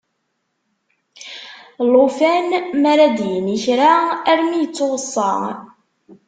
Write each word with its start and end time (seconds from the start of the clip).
Llufan 1.91 2.43
mi 2.81 2.87
ara 2.91 3.07
d-yini 3.17 3.55
kra 3.63 3.93
armi 4.31 4.57
ittuweṣṣa. 4.65 5.31